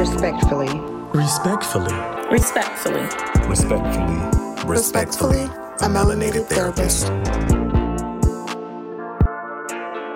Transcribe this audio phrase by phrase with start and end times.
[0.00, 0.80] Respectfully.
[1.12, 1.94] Respectfully.
[2.30, 3.02] Respectfully.
[3.46, 4.64] Respectfully.
[4.66, 7.04] Respectfully, a melanated therapist.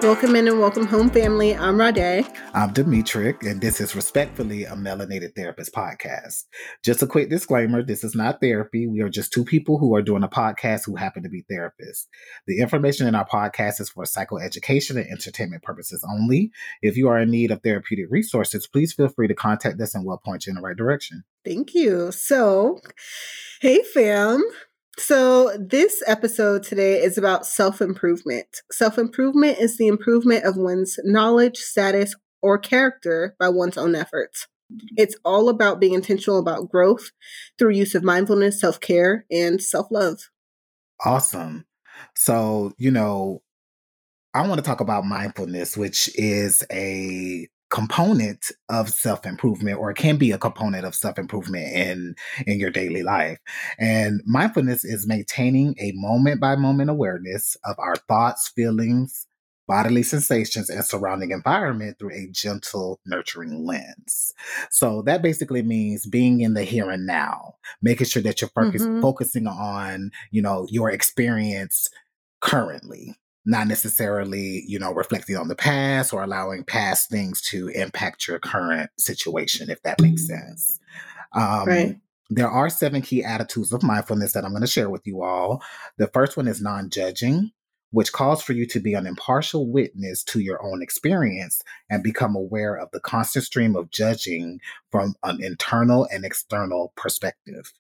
[0.05, 1.57] Welcome in and welcome home, family.
[1.57, 2.27] I'm Rade.
[2.53, 6.45] I'm Demetric, and this is Respectfully a Melanated Therapist podcast.
[6.85, 8.87] Just a quick disclaimer this is not therapy.
[8.87, 12.05] We are just two people who are doing a podcast who happen to be therapists.
[12.47, 16.53] The information in our podcast is for psychoeducation and entertainment purposes only.
[16.83, 20.05] If you are in need of therapeutic resources, please feel free to contact us and
[20.05, 21.25] we'll point you in the right direction.
[21.47, 22.13] Thank you.
[22.13, 22.83] So,
[23.63, 24.43] hey, fam.
[24.97, 28.63] So, this episode today is about self improvement.
[28.71, 34.47] Self improvement is the improvement of one's knowledge, status, or character by one's own efforts.
[34.97, 37.11] It's all about being intentional about growth
[37.59, 40.31] through use of mindfulness, self care, and self love.
[41.05, 41.67] Awesome.
[42.17, 43.43] So, you know,
[44.33, 50.17] I want to talk about mindfulness, which is a component of self-improvement or it can
[50.17, 52.15] be a component of self-improvement in
[52.47, 53.39] in your daily life.
[53.79, 59.27] And mindfulness is maintaining a moment by moment awareness of our thoughts feelings
[59.67, 64.33] bodily sensations and surrounding environment through a gentle nurturing lens.
[64.71, 68.83] So that basically means being in the here and now making sure that you're focus-
[68.83, 69.01] mm-hmm.
[69.01, 71.89] focusing on you know your experience
[72.41, 78.27] currently not necessarily, you know, reflecting on the past or allowing past things to impact
[78.27, 80.81] your current situation, if that makes sense.
[81.33, 82.01] Um, right.
[82.31, 85.63] There are seven key attitudes of mindfulness that I'm going to share with you all.
[85.99, 87.51] The first one is non judging,
[87.91, 92.35] which calls for you to be an impartial witness to your own experience and become
[92.35, 97.73] aware of the constant stream of judging from an internal and external perspective.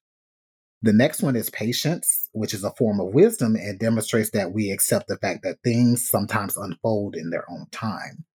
[0.84, 4.70] The next one is patience, which is a form of wisdom and demonstrates that we
[4.70, 8.26] accept the fact that things sometimes unfold in their own time.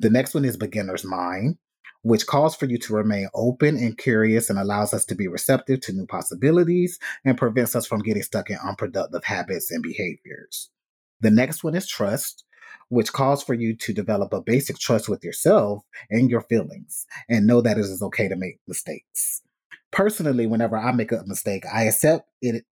[0.00, 1.56] The next one is beginner's mind,
[2.02, 5.80] which calls for you to remain open and curious and allows us to be receptive
[5.82, 10.70] to new possibilities and prevents us from getting stuck in unproductive habits and behaviors.
[11.20, 12.42] The next one is trust,
[12.88, 17.46] which calls for you to develop a basic trust with yourself and your feelings and
[17.46, 19.42] know that it is okay to make mistakes
[19.90, 22.64] personally, whenever I make a mistake, I accept it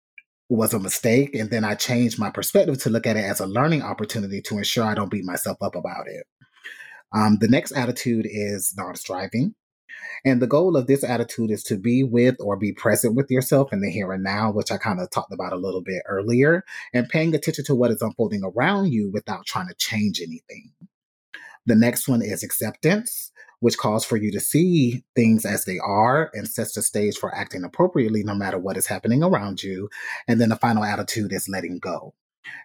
[0.49, 3.47] was a mistake and then I change my perspective to look at it as a
[3.47, 6.27] learning opportunity to ensure I don't beat myself up about it.
[7.13, 9.55] Um, the next attitude is non striving.
[10.25, 13.71] And the goal of this attitude is to be with or be present with yourself
[13.71, 16.63] in the here and now, which I kind of talked about a little bit earlier,
[16.93, 20.71] and paying attention to what is unfolding around you without trying to change anything.
[21.65, 26.29] The next one is acceptance which calls for you to see things as they are
[26.33, 29.89] and sets the stage for acting appropriately no matter what is happening around you.
[30.27, 32.13] And then the final attitude is letting go.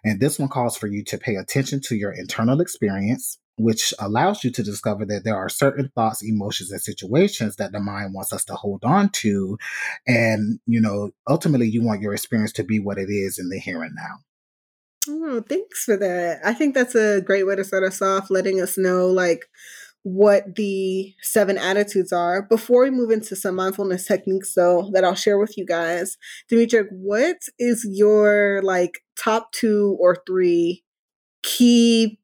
[0.03, 4.43] And this one calls for you to pay attention to your internal experience, which allows
[4.43, 8.31] you to discover that there are certain thoughts, emotions, and situations that the mind wants
[8.31, 9.57] us to hold on to.
[10.07, 13.59] And, you know, ultimately, you want your experience to be what it is in the
[13.59, 14.19] here and now.
[15.07, 16.41] Oh, thanks for that.
[16.45, 19.45] I think that's a great way to start us off, letting us know, like,
[20.03, 22.41] what the seven attitudes are.
[22.41, 26.17] Before we move into some mindfulness techniques, though, that I'll share with you guys,
[26.51, 30.83] Demetric, what is your like top two or three
[31.43, 32.19] key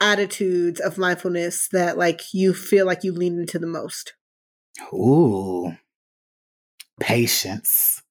[0.00, 4.14] attitudes of mindfulness that like you feel like you lean into the most?
[4.92, 5.74] Ooh,
[7.00, 8.01] patience.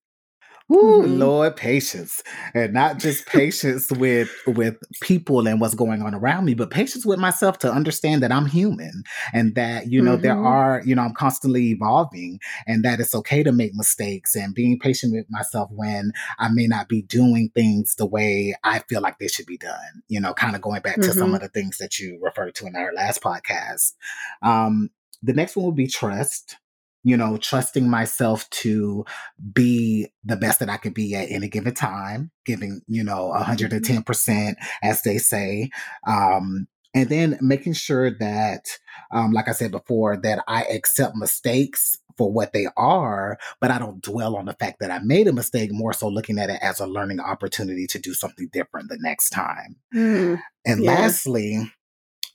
[0.72, 1.20] Ooh, mm-hmm.
[1.20, 2.24] Lord, patience,
[2.54, 7.06] and not just patience with with people and what's going on around me, but patience
[7.06, 10.22] with myself to understand that I'm human and that you know mm-hmm.
[10.22, 14.56] there are you know I'm constantly evolving and that it's okay to make mistakes and
[14.56, 19.02] being patient with myself when I may not be doing things the way I feel
[19.02, 20.04] like they should be done.
[20.08, 21.10] You know, kind of going back mm-hmm.
[21.10, 21.36] to some mm-hmm.
[21.36, 23.94] of the things that you referred to in our last podcast.
[24.42, 24.90] Um,
[25.22, 26.56] the next one would be trust
[27.04, 29.06] you know, trusting myself to
[29.54, 34.04] be the best that I could be at any given time, giving, you know, 110%,
[34.04, 34.52] mm-hmm.
[34.84, 35.70] as they say.
[36.06, 38.66] Um, and then making sure that,
[39.12, 43.80] um, like I said before, that I accept mistakes for what they are, but I
[43.80, 46.60] don't dwell on the fact that I made a mistake, more so looking at it
[46.62, 49.78] as a learning opportunity to do something different the next time.
[49.96, 50.92] Mm, and yeah.
[50.92, 51.72] lastly,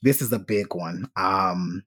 [0.01, 1.09] this is a big one.
[1.15, 1.83] Um,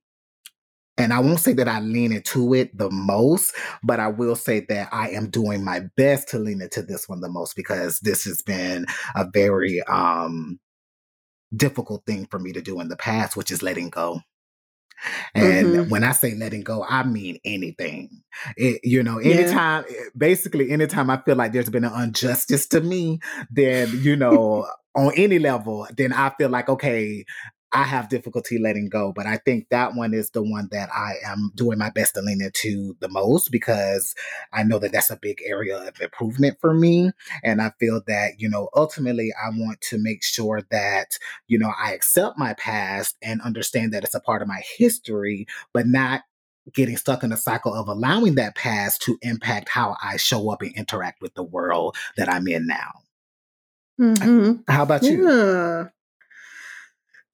[1.01, 4.61] and I won't say that I lean into it the most, but I will say
[4.69, 8.25] that I am doing my best to lean into this one the most because this
[8.25, 10.61] has been a very um,
[11.55, 14.21] difficult thing for me to do in the past, which is letting go.
[15.35, 15.91] And mm-hmm.
[15.91, 18.23] when I say letting go, I mean anything.
[18.57, 19.97] It, you know, anytime, yeah.
[20.17, 23.21] basically, anytime I feel like there's been an injustice to me,
[23.51, 27.25] then, you know, on any level, then I feel like, okay,
[27.73, 31.15] I have difficulty letting go, but I think that one is the one that I
[31.25, 34.15] am doing my best to lean into the most because
[34.53, 37.13] I know that that's a big area of improvement for me.
[37.45, 41.73] And I feel that, you know, ultimately I want to make sure that, you know,
[41.79, 46.23] I accept my past and understand that it's a part of my history, but not
[46.75, 50.63] getting stuck in a cycle of allowing that past to impact how I show up
[50.63, 52.93] and interact with the world that I'm in now.
[54.01, 54.65] Mhm.
[54.69, 55.29] How about you?
[55.29, 55.89] Yeah.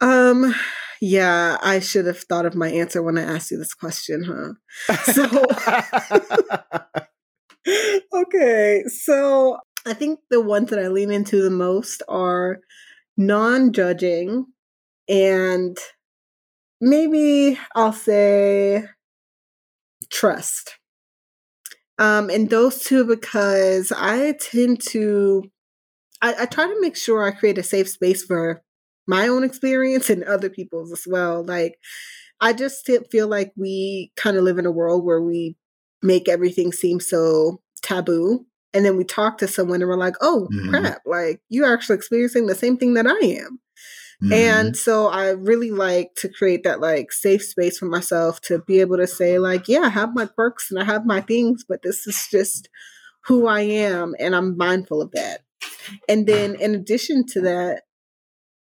[0.01, 0.55] Um,
[1.01, 4.55] yeah, I should have thought of my answer when I asked you this question, huh?
[5.13, 5.47] So,
[8.15, 12.61] okay, so I think the ones that I lean into the most are
[13.17, 14.47] non judging
[15.09, 15.77] and
[16.81, 18.85] maybe I'll say
[20.11, 20.79] trust.
[21.99, 25.45] Um, and those two because I tend to,
[26.21, 28.63] I, I try to make sure I create a safe space for
[29.07, 31.45] my own experience and other people's as well.
[31.45, 31.79] Like,
[32.41, 35.57] I just feel like we kind of live in a world where we
[36.03, 38.47] make everything seem so taboo.
[38.75, 40.69] And then we talk to someone and we're like, oh, Mhm.
[40.69, 43.61] crap, like you're actually experiencing the same thing that I am.
[44.23, 44.33] Mhm.
[44.33, 48.81] And so I really like to create that like safe space for myself to be
[48.81, 51.83] able to say, like, yeah, I have my quirks and I have my things, but
[51.83, 52.69] this is just
[53.27, 54.15] who I am.
[54.19, 55.41] And I'm mindful of that.
[56.09, 57.83] And then in addition to that,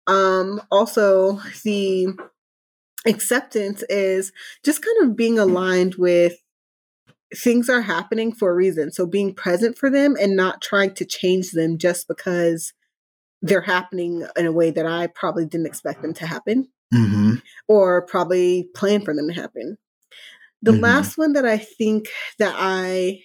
[0.08, 2.08] um, also the
[3.06, 4.32] acceptance is
[4.64, 6.34] just kind of being aligned with
[7.36, 8.92] things are happening for a reason.
[8.92, 12.74] So being present for them and not trying to change them just because
[13.42, 17.42] they're happening in a way that I probably didn't expect them to happen Mhm.
[17.68, 19.78] or probably plan for them to happen.
[20.62, 20.82] The Mhm.
[20.82, 22.08] last one that I think
[22.40, 23.24] that I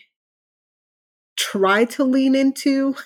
[1.36, 2.96] try to lean into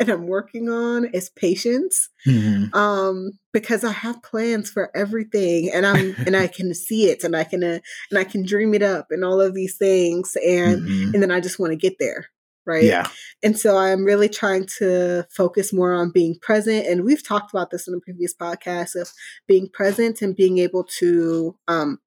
[0.00, 2.08] and I'm working on is patience.
[2.26, 2.74] Mhm.
[2.74, 7.36] Um, because I have plans for everything and I'm and I can see it and
[7.36, 7.78] I can uh,
[8.10, 11.14] and I can dream it up and all of these things and Mhm.
[11.14, 12.26] and then I just want to get there.
[12.66, 12.84] Right.
[12.84, 13.08] Yeah.
[13.42, 16.86] And so I'm really trying to focus more on being present.
[16.86, 19.10] And we've talked about this in a previous podcast of
[19.46, 21.98] being present and being able to um,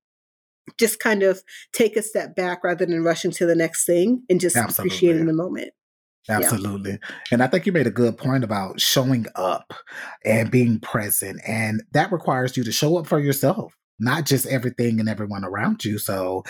[0.80, 1.44] just kind of
[1.74, 4.90] take a step back rather than rushing to the next thing and just Absolutely.
[4.90, 5.70] appreciating the moment.
[6.30, 7.00] Absolutely.
[7.32, 9.74] And I think you made a good point about showing up
[10.26, 11.40] and being present.
[11.48, 15.86] And that requires you to show up for yourself, not just everything and everyone around
[15.86, 15.98] you.
[15.98, 16.44] So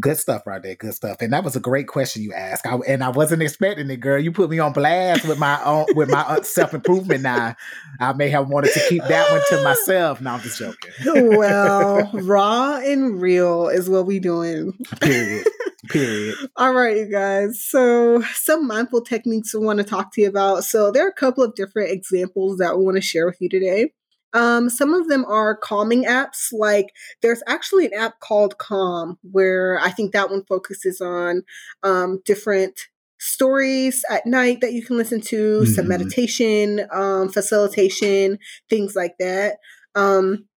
[0.00, 0.74] good stuff right there.
[0.76, 1.18] Good stuff.
[1.20, 2.66] And that was a great question you asked.
[2.66, 4.20] I, and I wasn't expecting it, girl.
[4.20, 7.54] You put me on blast with my own with my uh, self improvement now.
[8.00, 10.20] I may have wanted to keep that one to myself.
[10.20, 10.92] No, I'm just joking.
[11.36, 14.72] well, raw and real is what we doing.
[15.00, 15.46] Period.
[15.88, 16.36] Period.
[16.56, 17.64] All right, you guys.
[17.64, 20.64] So, some mindful techniques we want to talk to you about.
[20.64, 23.48] So, there are a couple of different examples that we want to share with you
[23.48, 23.92] today.
[24.34, 26.52] Um, some of them are calming apps.
[26.52, 26.88] Like,
[27.22, 31.42] there's actually an app called Calm, where I think that one focuses on
[31.82, 32.78] um, different
[33.18, 35.88] stories at night that you can listen to, some Mhm.
[35.88, 38.38] meditation, um, facilitation,
[38.68, 39.56] things like that.
[39.94, 40.47] Um,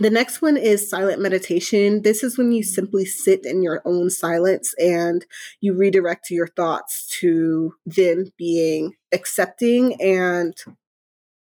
[0.00, 2.02] the next one is silent meditation.
[2.02, 5.24] This is when you simply sit in your own silence and
[5.60, 10.54] you redirect your thoughts to them being accepting and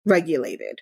[0.05, 0.81] regulated.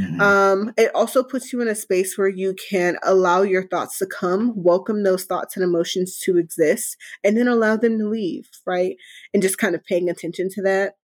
[0.00, 0.20] Mhm.
[0.20, 4.06] Um, it also puts you in a space where you can allow your thoughts to
[4.06, 8.96] come, welcome those thoughts and emotions to exist, and then allow them to leave, right?
[9.34, 10.96] And just kind of paying attention to that.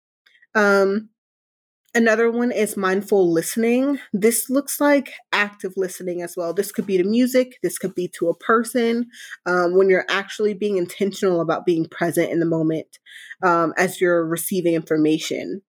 [0.54, 1.10] Um,
[1.94, 3.98] Another one is mindful listening.
[4.12, 6.52] This looks like active listening as well.
[6.52, 9.06] This could be to music, this could be to a person,
[9.46, 12.98] um, when you're actually being intentional about being present in the moment
[13.42, 15.62] um, as you're receiving information.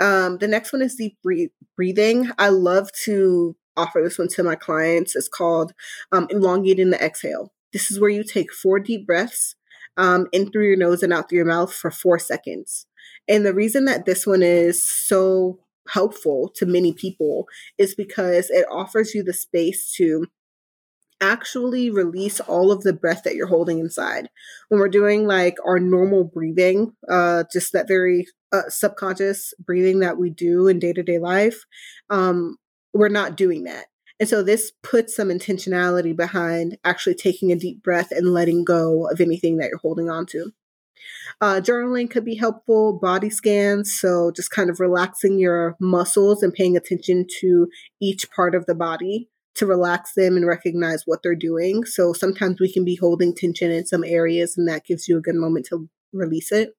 [0.00, 2.30] Um, the next one is deep breath- breathing.
[2.38, 5.16] I love to offer this one to my clients.
[5.16, 5.72] It's called
[6.12, 7.52] um, elongating the exhale.
[7.72, 9.56] This is where you take four deep breaths
[9.98, 12.86] um, in through your nose and out through your mouth for four seconds.
[13.28, 18.66] And the reason that this one is so helpful to many people is because it
[18.70, 20.26] offers you the space to
[21.20, 24.28] actually release all of the breath that you're holding inside.
[24.68, 30.16] When we're doing like our normal breathing, uh, just that very uh, subconscious breathing that
[30.16, 31.64] we do in day to day life,
[32.08, 32.56] um,
[32.94, 33.86] we're not doing that.
[34.20, 39.08] And so this puts some intentionality behind actually taking a deep breath and letting go
[39.08, 40.52] of anything that you're holding on to.
[41.40, 43.96] Uh, journaling could be helpful, body scans.
[43.98, 47.68] So, just kind of relaxing your muscles and paying attention to
[48.00, 51.84] each part of the body to relax them and recognize what they're doing.
[51.84, 55.22] So, sometimes we can be holding tension in some areas, and that gives you a
[55.22, 56.74] good moment to release it.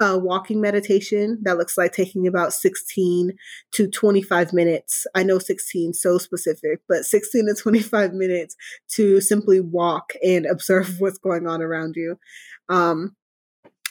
[0.00, 3.32] Uh, walking meditation that looks like taking about 16
[3.72, 5.06] to 25 minutes.
[5.14, 8.56] I know 16 so specific, but 16 to 25 minutes
[8.92, 12.18] to simply walk and observe what's going on around you.
[12.68, 13.16] Um,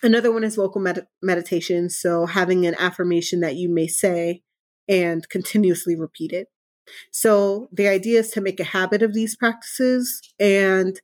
[0.03, 1.89] another one is vocal med- meditation.
[1.89, 4.41] So having an affirmation that you may say
[4.87, 6.47] and continuously repeat it.
[7.11, 10.99] So the idea is to make a habit of these practices, and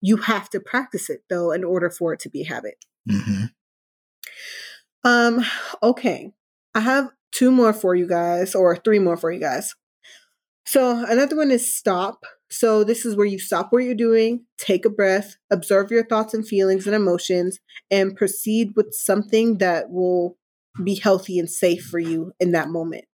[0.00, 2.84] you have to practice it though in order for it to be a habit.
[3.08, 3.44] Mm-hmm.
[5.06, 5.44] Um,
[5.84, 6.32] okay.
[6.74, 9.72] I have two more for you guys, or three more for you guys.
[10.66, 12.24] So another one is stop.
[12.50, 16.34] So this is where you stop what you're doing, take a breath, observe your thoughts
[16.34, 20.36] and feelings and emotions, and proceed with something that will
[20.82, 23.04] be healthy and safe for you in that moment.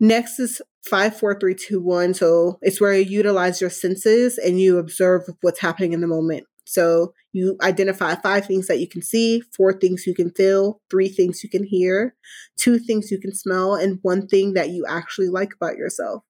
[0.00, 2.12] Next is five, four, three, two, one.
[2.12, 6.44] So it's where you utilize your senses and you observe what's happening in the moment.
[6.72, 11.08] So you identify five things that you can see, four things you can feel, three
[11.08, 12.14] things you can hear,
[12.58, 16.24] two things you can smell, and one thing that you actually like about yourself.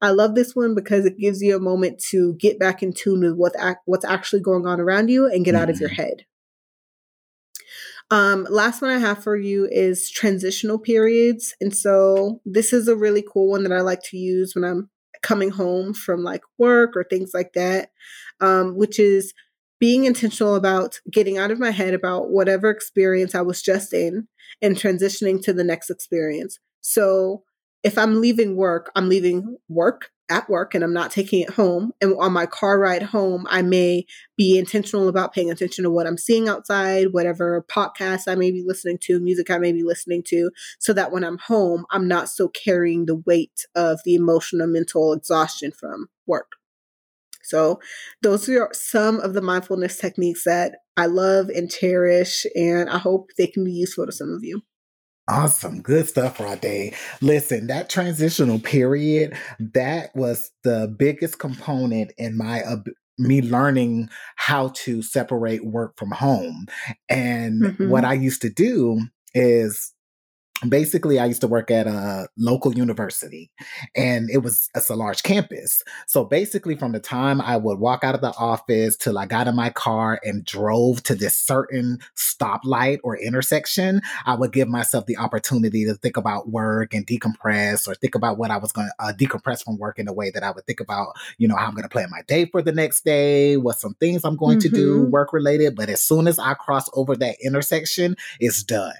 [0.00, 3.20] I love this one because it gives you a moment to get back in tune
[3.20, 5.62] with what what's actually going on around you and get mm-hmm.
[5.62, 6.02] out of your mm-hmm.
[6.02, 6.26] head.
[8.10, 11.54] Um, last one I have for you is transitional periods.
[11.60, 14.90] And so this is a really cool one that I like to use when I'm
[15.22, 17.90] coming home from like work or things like that,
[18.40, 19.32] um, which is
[19.82, 24.28] being intentional about getting out of my head about whatever experience I was just in
[24.62, 26.60] and transitioning to the next experience.
[26.82, 27.42] So
[27.82, 31.90] if I'm leaving work, I'm leaving work at work and I'm not taking it home.
[32.00, 36.06] And on my car ride home, I may be intentional about paying attention to what
[36.06, 40.22] I'm seeing outside, whatever podcast I may be listening to, music I may be listening
[40.28, 44.68] to, so that when I'm home, I'm not so carrying the weight of the emotional,
[44.68, 46.52] mental exhaustion from work.
[47.52, 47.80] So,
[48.22, 53.28] those are some of the mindfulness techniques that I love and cherish, and I hope
[53.36, 54.62] they can be useful to some of you.
[55.28, 55.82] Awesome.
[55.82, 56.94] Good stuff, Rade.
[57.20, 62.78] Listen, that transitional period, that was the biggest component in my uh,
[63.18, 66.66] me learning how to separate work from home.
[67.10, 67.88] And mm-hmm.
[67.90, 69.02] what I used to do
[69.34, 69.92] is
[70.68, 73.50] basically i used to work at a local university
[73.96, 78.04] and it was it's a large campus so basically from the time i would walk
[78.04, 81.98] out of the office till i got in my car and drove to this certain
[82.16, 87.88] stoplight or intersection i would give myself the opportunity to think about work and decompress
[87.88, 90.30] or think about what i was going to uh, decompress from work in a way
[90.30, 92.62] that i would think about you know how i'm going to plan my day for
[92.62, 94.68] the next day what some things i'm going mm-hmm.
[94.68, 95.10] to do mm-hmm.
[95.10, 98.92] work related but as soon as i cross over that intersection it's done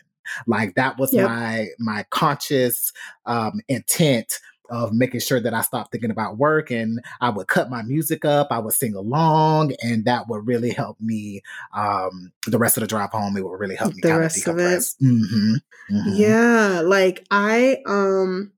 [0.47, 1.29] like that was yep.
[1.29, 2.93] my my conscious
[3.27, 4.39] um, intent
[4.71, 8.25] of making sure that I stopped thinking about work and I would cut my music
[8.25, 11.43] up, I would sing along, and that would really help me.
[11.75, 14.47] Um, the rest of the drive home, it would really help me the kind rest
[14.47, 14.97] of decompress.
[15.01, 15.13] Of it.
[15.13, 15.55] Mm-hmm.
[15.95, 16.15] Mm-hmm.
[16.15, 18.53] Yeah, like I um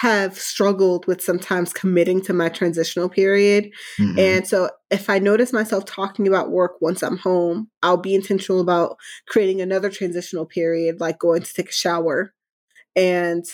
[0.00, 3.70] have struggled with sometimes committing to my transitional period.
[3.98, 4.18] Mm-hmm.
[4.18, 8.60] And so if I notice myself talking about work once I'm home, I'll be intentional
[8.60, 8.96] about
[9.28, 12.32] creating another transitional period, like going to take a shower
[12.96, 13.44] and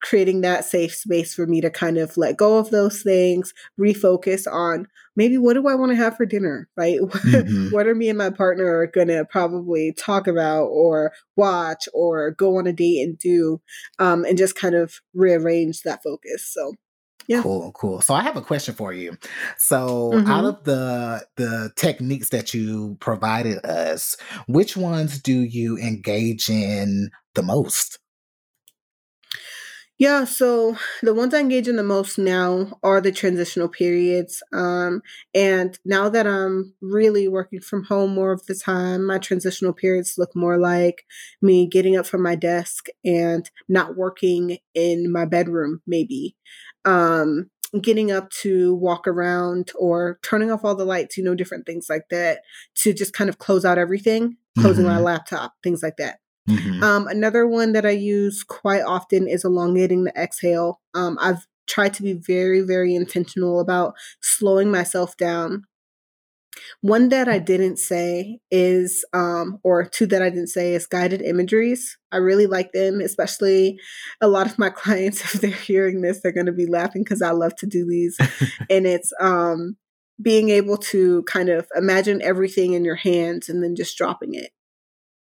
[0.00, 4.50] creating that safe space for me to kind of let go of those things, refocus
[4.50, 4.86] on
[5.16, 6.98] maybe what do I want to have for dinner, right?
[7.28, 7.70] Mm-hmm.
[7.70, 12.58] what are me and my partner going to probably talk about or watch or go
[12.58, 13.60] on a date and do,
[13.98, 16.50] um, and just kind of rearrange that focus.
[16.52, 16.74] So.
[17.26, 17.42] Yeah.
[17.42, 18.00] Cool, cool.
[18.00, 19.18] So I have a question for you.
[19.58, 20.30] So mm-hmm.
[20.30, 27.10] out of the the techniques that you provided us, which ones do you engage in
[27.34, 27.98] the most?
[29.98, 34.44] Yeah, so the ones I engage in the most now are the transitional periods.
[34.52, 35.02] Um,
[35.34, 40.14] and now that I'm really working from home more of the time, my transitional periods
[40.16, 41.04] look more like
[41.42, 46.36] me getting up from my desk and not working in my bedroom, maybe.
[46.84, 47.50] Um,
[47.82, 51.88] getting up to walk around or turning off all the lights, you know, different things
[51.90, 52.42] like that
[52.76, 54.94] to just kind of close out everything, closing mm-hmm.
[54.94, 56.20] my laptop, things like that.
[56.48, 56.82] Mm-hmm.
[56.82, 60.80] Um, another one that I use quite often is elongating the exhale.
[60.94, 65.64] Um, I've tried to be very, very intentional about slowing myself down.
[66.80, 71.22] One that I didn't say is, um, or two that I didn't say is guided
[71.22, 71.96] imageries.
[72.10, 73.78] I really like them, especially
[74.20, 77.22] a lot of my clients, if they're hearing this, they're going to be laughing because
[77.22, 78.18] I love to do these.
[78.70, 79.76] and it's um,
[80.20, 84.50] being able to kind of imagine everything in your hands and then just dropping it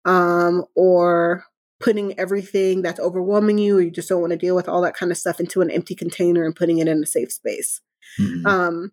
[0.04, 1.45] um, or
[1.80, 4.95] putting everything that's overwhelming you or you just don't want to deal with all that
[4.95, 7.80] kind of stuff into an empty container and putting it in a safe space.
[8.21, 8.47] Mm-hmm.
[8.47, 8.92] Um,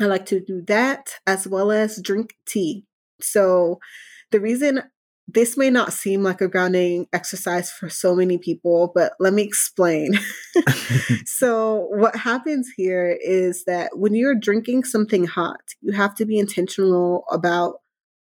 [0.00, 2.84] I like to do that as well as drink tea.
[3.20, 3.80] So
[4.30, 4.82] the reason
[5.28, 9.42] this may not seem like a grounding exercise for so many people, but let me
[9.42, 10.18] explain.
[11.24, 16.38] so, what happens here is that when you're drinking something hot, you have to be
[16.38, 17.76] intentional about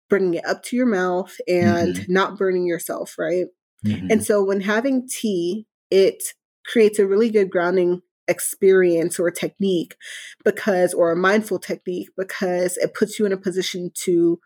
[0.10, 2.14] bringing it up to your mouth and mm-hmm.
[2.14, 3.46] not burning yourself, right?
[3.86, 4.08] Mm-hmm.
[4.12, 6.24] And so, when having tea, it
[6.66, 9.96] creates a really good grounding experience or technique
[10.46, 14.40] because, or a mindful technique, because it puts you in a position to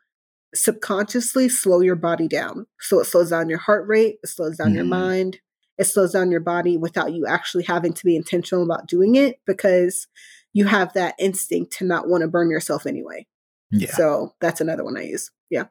[0.56, 2.66] subconsciously slow your body down.
[2.80, 4.76] So it slows down your heart rate, it slows down mm.
[4.76, 5.40] your mind,
[5.78, 9.40] it slows down your body without you actually having to be intentional about doing it
[9.46, 10.08] because
[10.54, 13.28] you have that instinct to not want to burn yourself anyway.
[13.72, 13.92] Yeah.
[13.92, 15.32] So that's another one I use.
[15.50, 15.66] Yeah.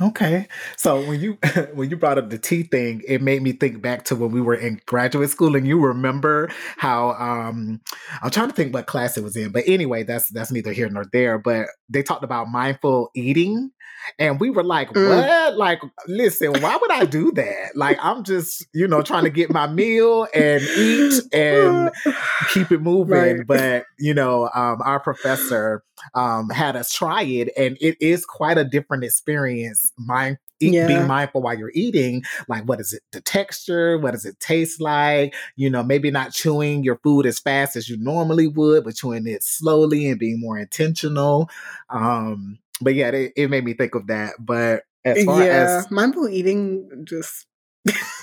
[0.00, 0.46] Okay.
[0.76, 1.38] So when you
[1.74, 4.40] when you brought up the tea thing, it made me think back to when we
[4.40, 7.80] were in graduate school and you remember how um
[8.22, 9.50] I'm trying to think what class it was in.
[9.50, 13.72] But anyway, that's that's neither here nor there, but they talked about mindful eating
[14.18, 15.08] and we were like, mm.
[15.08, 15.56] "What?
[15.56, 17.74] Like listen, why would I do that?
[17.74, 21.90] Like I'm just, you know, trying to get my meal and eat and
[22.50, 23.46] keep it moving." Right.
[23.46, 25.82] But, you know, um our professor
[26.14, 30.88] um had us try it and it is quite a different experience mind Eat, yeah.
[30.88, 34.80] being mindful while you're eating like what is it the texture what does it taste
[34.80, 35.34] like?
[35.54, 39.26] You know maybe not chewing your food as fast as you normally would but chewing
[39.28, 41.48] it slowly and being more intentional.
[41.90, 44.34] Um but yeah it, it made me think of that.
[44.40, 47.46] But as far yeah as mindful eating just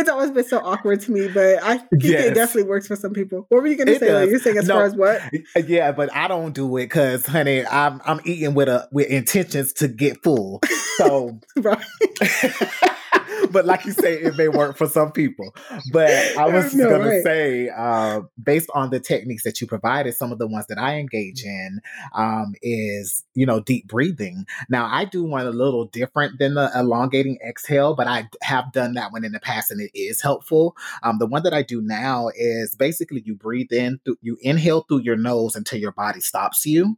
[0.00, 2.24] it's always been so awkward to me, but I think yes.
[2.24, 3.46] it definitely works for some people.
[3.48, 4.14] What were you going to say?
[4.14, 5.20] Like, you're saying as no, far as what?
[5.66, 9.72] Yeah, but I don't do it because, honey, I'm I'm eating with a with intentions
[9.74, 10.60] to get full.
[10.96, 11.84] So, right.
[13.50, 15.54] but like you say, it may work for some people.
[15.92, 20.32] But I was no, gonna say, uh, based on the techniques that you provided, some
[20.32, 21.80] of the ones that I engage in
[22.14, 24.46] um, is you know deep breathing.
[24.68, 28.94] Now I do one a little different than the elongating exhale, but I have done
[28.94, 30.76] that one in the past, and it is helpful.
[31.02, 34.82] Um, the one that I do now is basically you breathe in, through, you inhale
[34.82, 36.96] through your nose until your body stops you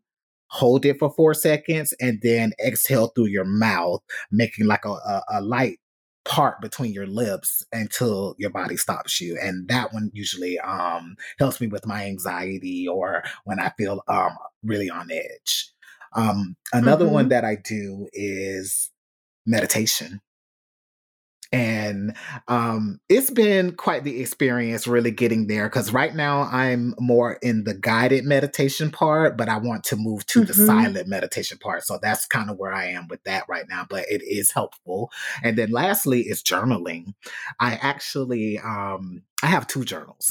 [0.51, 4.01] hold it for four seconds and then exhale through your mouth,
[4.33, 5.79] making like a, a, a, light
[6.31, 11.61] part between your lips until your body stops you and that one usually um helps
[11.61, 14.31] me with my anxiety or when i feel um
[14.63, 15.73] really on edge
[16.13, 17.15] um another mm-hmm.
[17.15, 18.93] one that i do is
[19.45, 20.21] meditation
[21.53, 27.35] and um, it's been quite the experience really getting there because right now I'm more
[27.43, 30.47] in the guided meditation part, but I want to move to mm-hmm.
[30.47, 31.85] the silent meditation part.
[31.85, 35.11] So that's kind of where I am with that right now, but it is helpful.
[35.43, 37.15] And then lastly is journaling.
[37.59, 40.31] I actually um, I have two journals.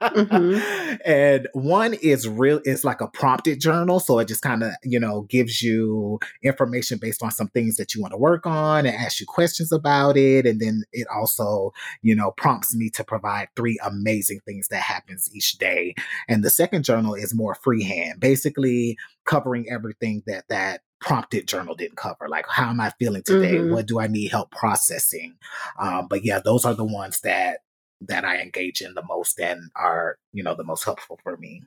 [0.00, 0.96] mm-hmm.
[1.04, 4.00] And one is real it's like a prompted journal.
[4.00, 7.94] So it just kind of, you know, gives you information based on some things that
[7.94, 10.46] you want to work on and asks you questions about it.
[10.46, 15.30] And then it also, you know, prompts me to provide three amazing things that happens
[15.34, 15.94] each day.
[16.28, 21.96] And the second journal is more freehand, basically covering everything that that prompted journal didn't
[21.98, 23.70] cover like how am i feeling today mm-hmm.
[23.70, 25.34] what do i need help processing
[25.78, 27.58] um, but yeah those are the ones that
[28.02, 31.62] that I engage in the most and are, you know, the most helpful for me.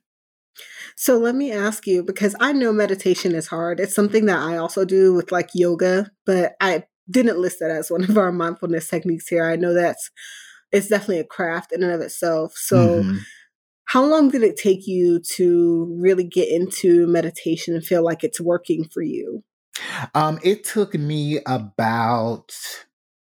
[0.96, 3.80] So let me ask you because I know meditation is hard.
[3.80, 7.90] It's something that I also do with like yoga, but I didn't list that as
[7.90, 9.46] one of our mindfulness techniques here.
[9.46, 10.12] I know that's
[10.72, 12.54] it's definitely a craft in and of itself.
[12.56, 13.18] So mm-hmm.
[13.86, 18.40] how long did it take you to really get into meditation and feel like it's
[18.40, 19.44] working for you?
[20.14, 22.52] Um, it took me about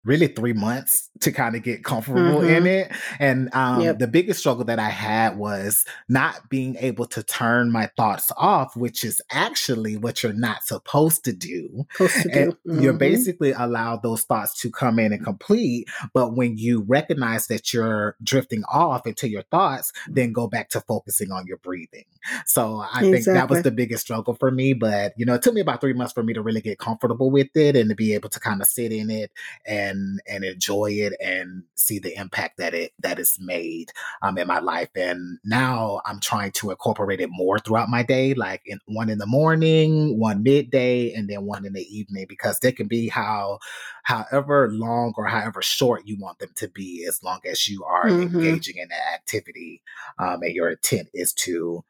[0.05, 2.49] really three months to kind of get comfortable mm-hmm.
[2.49, 2.91] in it.
[3.19, 3.99] And um, yep.
[3.99, 8.75] the biggest struggle that I had was not being able to turn my thoughts off,
[8.75, 11.85] which is actually what you're not supposed to do.
[11.93, 12.57] Supposed to do.
[12.67, 12.81] Mm-hmm.
[12.81, 15.87] You're basically allowed those thoughts to come in and complete.
[16.13, 20.81] But when you recognize that you're drifting off into your thoughts, then go back to
[20.81, 22.05] focusing on your breathing.
[22.45, 23.11] So I exactly.
[23.11, 24.73] think that was the biggest struggle for me.
[24.73, 27.31] But, you know, it took me about three months for me to really get comfortable
[27.31, 29.31] with it and to be able to kind of sit in it
[29.65, 34.37] and and and enjoy it and see the impact that it that is made um,
[34.37, 34.89] in my life.
[34.95, 39.19] And now I'm trying to incorporate it more throughout my day, like in one in
[39.19, 43.59] the morning, one midday, and then one in the evening, because they can be how
[44.03, 48.05] however long or however short you want them to be, as long as you are
[48.05, 48.35] mm-hmm.
[48.35, 49.81] engaging in that activity
[50.17, 51.83] um, and your intent is to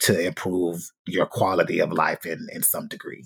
[0.00, 3.24] to improve your quality of life in in some degree.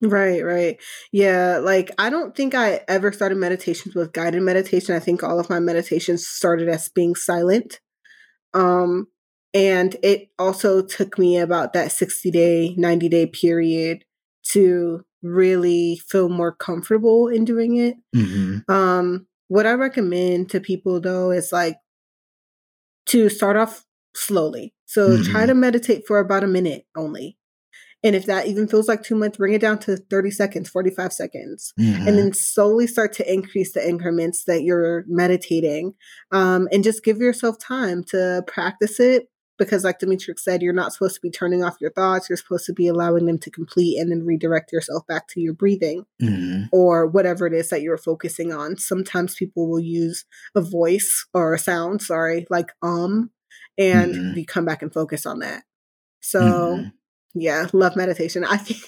[0.00, 0.80] Right, right.
[1.10, 4.94] Yeah, like I don't think I ever started meditations with guided meditation.
[4.94, 7.80] I think all of my meditations started as being silent.
[8.54, 9.08] Um
[9.54, 14.04] and it also took me about that 60 day, 90 day period
[14.52, 17.96] to really feel more comfortable in doing it.
[18.16, 18.72] Mm-hmm.
[18.72, 21.78] Um, what I recommend to people though is like
[23.06, 23.84] to start off
[24.14, 24.74] slowly.
[24.86, 25.48] So try Mhm.
[25.48, 27.37] to meditate for about a minute only.
[28.04, 31.12] And if that even feels like too much, bring it down to 30 seconds, 45
[31.12, 32.06] seconds Mhm.
[32.06, 35.94] and then slowly start to increase the increments that you're meditating
[36.30, 40.92] um, and just give yourself time to practice it because like demetrix said you're not
[40.92, 43.98] supposed to be turning off your thoughts you're supposed to be allowing them to complete
[43.98, 46.68] and then redirect yourself back to your breathing Mhm.
[46.70, 51.54] or whatever it is that you're focusing on sometimes people will use a voice or
[51.54, 53.30] a sound sorry like um
[53.76, 54.36] and Mhm.
[54.36, 55.64] you come back and focus on that
[56.20, 56.92] so Mhm.
[57.40, 58.44] Yeah, love meditation.
[58.44, 58.80] I think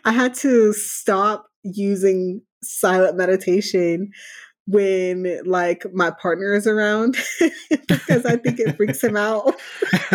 [0.04, 4.10] I had to stop using silent meditation
[4.66, 7.16] when like my partner is around
[7.70, 9.54] because I think it freaks him out.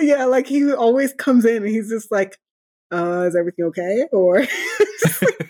[0.00, 2.38] yeah, like he always comes in and he's just like,
[2.92, 4.06] uh, is everything okay?
[4.12, 4.48] Or like,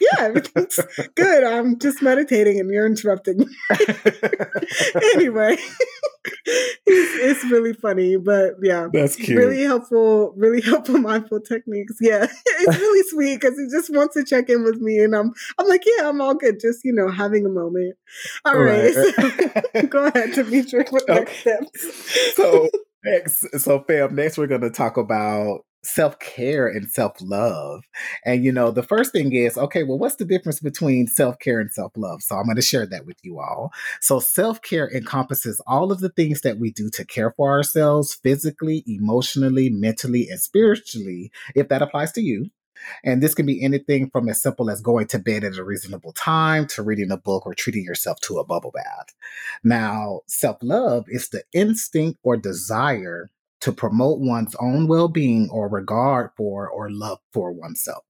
[0.00, 0.78] yeah, everything's
[1.14, 1.44] good.
[1.44, 3.46] I'm just meditating and you're interrupting me.
[5.14, 5.56] anyway,
[6.46, 9.38] it's, it's really funny, but yeah, That's cute.
[9.38, 11.96] really helpful, really helpful mindful techniques.
[12.00, 15.32] Yeah, it's really sweet because he just wants to check in with me, and I'm
[15.58, 17.96] I'm like, yeah, I'm all good, just you know, having a moment.
[18.44, 19.10] All right, so,
[19.86, 21.56] go ahead, Demetric, with next Okay.
[21.56, 22.34] steps.
[22.36, 22.68] so
[23.04, 27.84] next, so fam, next we're going to talk about self care and self love.
[28.24, 29.82] And you know, the first thing is okay.
[29.82, 32.22] Well, what's the difference between self care and self love?
[32.22, 33.72] So I'm going to share that with you all.
[34.00, 38.14] So self care encompasses all of the things that we do to care for ourselves
[38.14, 41.30] physically, emotionally, mentally, and spiritually.
[41.54, 42.50] If that applies to you.
[43.04, 46.12] And this can be anything from as simple as going to bed at a reasonable
[46.12, 49.14] time to reading a book or treating yourself to a bubble bath.
[49.62, 53.28] Now, self love is the instinct or desire
[53.60, 58.04] to promote one's own well being or regard for or love for oneself.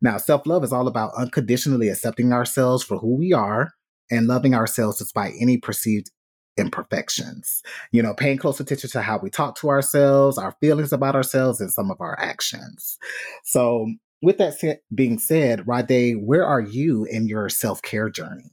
[0.00, 3.72] Now, self love is all about unconditionally accepting ourselves for who we are
[4.10, 6.10] and loving ourselves despite any perceived
[6.56, 7.62] imperfections.
[7.92, 11.60] You know, paying close attention to how we talk to ourselves, our feelings about ourselves,
[11.60, 12.98] and some of our actions.
[13.44, 13.86] So,
[14.20, 18.52] with that sa- being said, Rade, where are you in your self care journey?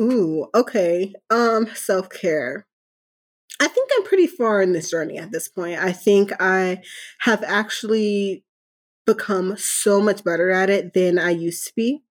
[0.00, 1.12] Ooh, okay.
[1.30, 2.66] Um, self care.
[3.60, 5.78] I think I'm pretty far in this journey at this point.
[5.78, 6.82] I think I
[7.20, 8.44] have actually
[9.06, 12.02] become so much better at it than I used to be.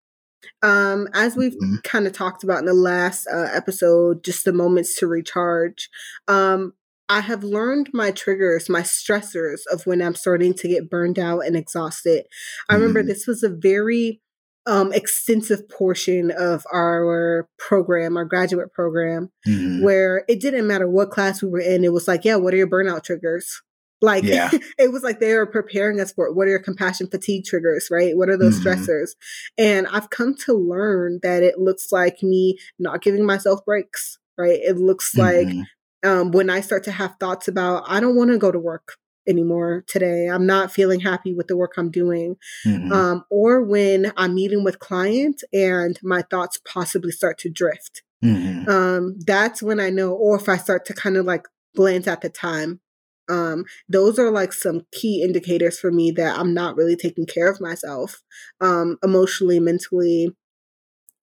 [0.62, 1.82] Um, as we've Mhm.
[1.84, 5.90] kind of talked about in the last uh, episode, just the moments to recharge.
[6.28, 6.74] Um,
[7.08, 11.40] I have learned my triggers, my stressors of when I'm starting to get burned out
[11.40, 12.26] and exhausted.
[12.70, 13.06] I remember Mhm.
[13.08, 14.22] this was a very
[14.66, 19.82] um, extensive portion of our program, our graduate program, Mhm.
[19.82, 21.84] where it didn't matter what class we were in.
[21.84, 23.62] It was like, yeah, what are your burnout triggers?
[24.00, 24.50] Like, Yeah.
[24.78, 26.34] it was like they were preparing us for it.
[26.34, 28.16] What are your compassion fatigue triggers, right?
[28.16, 28.64] What are those Mhm.
[28.64, 29.10] stressors?
[29.58, 34.60] And I've come to learn that it looks like me not giving myself breaks, right?
[34.62, 35.64] It looks like Mhm.
[36.04, 38.96] um, when I start to have thoughts about, I don't want to go to work
[39.26, 40.26] anymore today.
[40.28, 42.36] I'm not feeling happy with the work I'm doing.
[42.66, 42.92] Mhm.
[42.92, 48.02] Um, or when I'm meeting with clients and my thoughts possibly start to drift.
[48.22, 48.68] Mhm.
[48.68, 52.20] Um, that's when I know, or if I start to kind of like glance at
[52.20, 52.80] the time.
[53.28, 57.48] Um, those are like some key indicators for me that I'm not really taking care
[57.50, 58.22] of myself,
[58.60, 60.34] um, emotionally, mentally,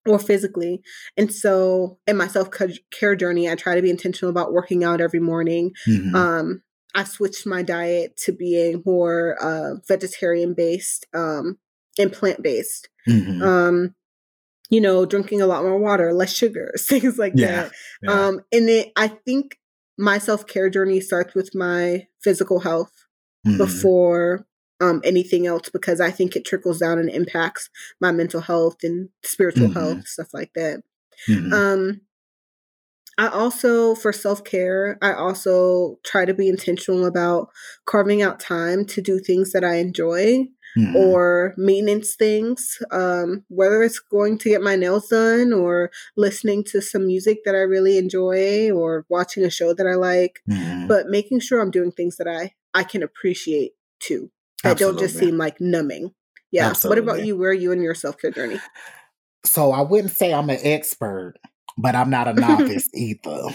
[0.08, 0.82] or physically.
[1.16, 2.50] And so in my self
[2.92, 5.72] care journey, I try to be intentional about working out every morning.
[5.88, 6.16] Mhm.
[6.16, 6.62] Um,
[6.94, 11.58] I switched my diet to being more uh, vegetarian based um,
[11.98, 12.90] and plant based.
[13.08, 13.42] Mhm.
[13.42, 13.96] Um,
[14.70, 17.72] you know, drinking a lot more water, less sugars, things like Yeah, that.
[18.04, 18.28] yeah.
[18.28, 19.58] Um, and it, I think
[19.98, 22.92] my self care journey starts with my physical health
[23.46, 23.58] Mhm.
[23.58, 24.46] before
[24.80, 29.10] um, anything else because I think it trickles down and impacts my mental health and
[29.24, 29.74] spiritual Mhm.
[29.74, 30.82] health, stuff like that.
[31.30, 31.54] Mhm.
[31.54, 32.02] Um,
[33.18, 37.50] I also, for self care, I also try to be intentional about
[37.86, 40.48] carving out time to do things that I enjoy
[40.78, 40.96] Mhm.
[40.96, 46.82] or maintenance things, um, whether it's going to get my nails done or listening to
[46.82, 50.88] some music that I really enjoy or watching a show that I like, Mhm.
[50.88, 54.32] but making sure I'm doing things that I, I can appreciate too,
[54.64, 56.14] that don't just seem like numbing.
[56.52, 56.74] Yeah.
[56.84, 57.38] What about you?
[57.38, 58.60] Where are you in your self care journey?
[59.46, 61.36] So I wouldn't say I'm an expert,
[61.82, 63.50] but I'm not a novice either.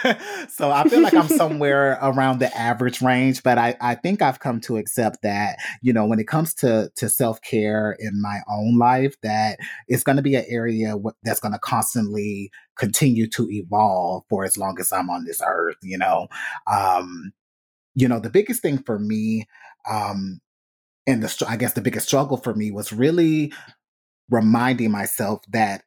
[0.48, 4.40] so I feel like I'm somewhere around the average range, but I, I think I've
[4.40, 8.78] come to accept that, you know, when it comes to, to self-care in my own
[8.78, 14.24] life, that it's going to be an area that's going to constantly continue to evolve
[14.30, 16.28] for as long as I'm on this earth, you know.
[16.70, 17.32] Um,
[17.94, 19.46] you know, the biggest thing for me
[19.90, 20.40] Um,
[21.06, 23.52] and the I guess the biggest struggle for me was really
[24.30, 25.82] reminding myself that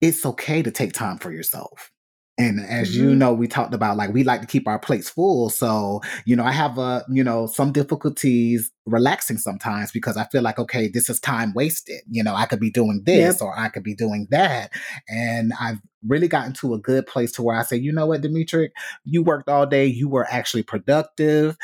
[0.00, 1.92] it's okay to take time for yourself.
[2.38, 3.02] And as mm-hmm.
[3.02, 5.50] you know, we talked about like we like to keep our plates full.
[5.50, 10.40] So, you know, I have a, you know, some difficulties relaxing sometimes because I feel
[10.40, 12.00] like, okay, this is time wasted.
[12.08, 13.42] You know, I could be doing this yep.
[13.42, 14.70] or I could be doing that.
[15.06, 18.22] And I've really gotten to a good place to where I say, you know what,
[18.22, 18.70] Demetric,
[19.04, 21.58] you worked all day, you were actually productive.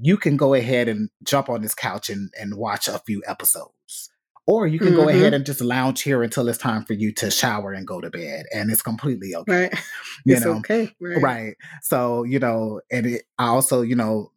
[0.00, 4.10] You can go ahead and jump on this couch and, and watch a few episodes
[4.46, 4.96] or you can mm-hmm.
[4.96, 8.00] go ahead and just lounge here until it's time for you to shower and go
[8.00, 9.72] to bed and it's completely okay right
[10.24, 11.22] you it's know okay right.
[11.22, 14.30] right so you know and it, i also you know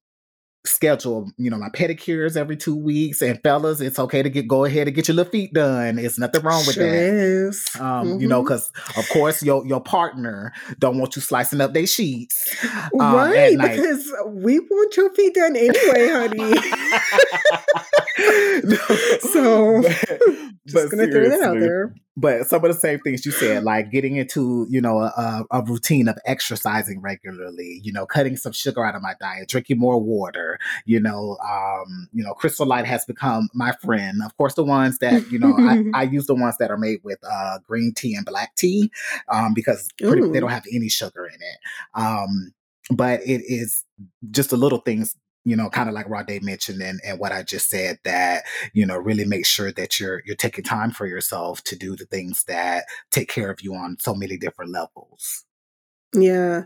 [0.69, 3.21] schedule, you know, my pedicures every two weeks.
[3.21, 5.99] And fellas, it's okay to get go ahead and get your little feet done.
[5.99, 7.59] It's nothing wrong with sure that.
[7.79, 8.19] Um, mm-hmm.
[8.21, 12.55] you know, because of course your your partner don't want you slicing up their sheets.
[12.99, 16.53] Um, right, because we want your feet done anyway, honey.
[19.21, 19.81] so
[20.67, 23.91] just gonna throw that out there but some of the same things you said, like
[23.91, 28.85] getting into, you know, a, a, routine of exercising regularly, you know, cutting some sugar
[28.85, 33.05] out of my diet, drinking more water, you know, um, you know, Crystal Light has
[33.05, 34.21] become my friend.
[34.23, 36.99] Of course, the ones that, you know, I, I, use the ones that are made
[37.03, 38.91] with uh, green tea and black tea
[39.29, 41.57] um, because pretty, they don't have any sugar in it.
[41.93, 42.53] Um,
[42.91, 43.85] but it is
[44.31, 47.31] just the little things you know, kind of like Rod Rade mentioned and, and what
[47.31, 51.07] I just said that, you know, really make sure that you're you're taking time for
[51.07, 55.45] yourself to do the things that take care of you on so many different levels.
[56.13, 56.63] Yeah.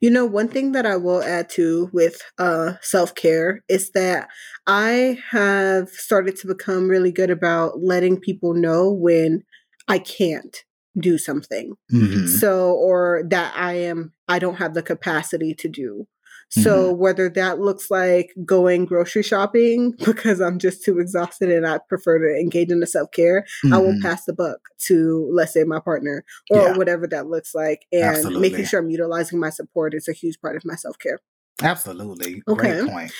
[0.00, 4.28] You know, one thing that I will add to with uh self-care is that
[4.66, 9.42] I have started to become really good about letting people know when
[9.86, 10.56] I can't
[10.98, 11.74] do something.
[11.92, 12.26] Mm-hmm.
[12.28, 16.06] So or that I am I don't have the capacity to do.
[16.50, 17.00] So mm-hmm.
[17.00, 22.18] whether that looks like going grocery shopping because I'm just too exhausted and I prefer
[22.18, 23.74] to engage in the self care, mm-hmm.
[23.74, 24.02] I will mm-hmm.
[24.02, 26.76] pass the buck to let's say my partner or yeah.
[26.76, 28.50] whatever that looks like, and Absolutely.
[28.50, 31.20] making sure I'm utilizing my support is a huge part of my self care.
[31.62, 32.80] Absolutely, okay.
[32.80, 33.12] great point.